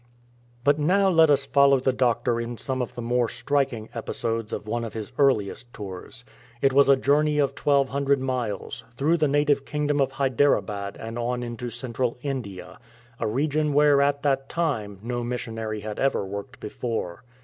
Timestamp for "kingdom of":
9.63-10.13